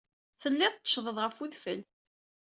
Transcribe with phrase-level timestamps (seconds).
[0.41, 1.81] Tellid tetteccged ɣef wedfel.